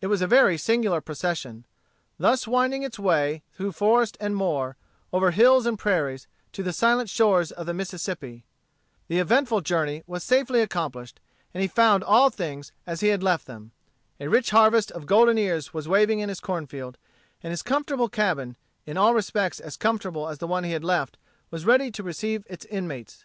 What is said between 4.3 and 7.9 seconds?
moor, over hills and prairies, to the silent shores of the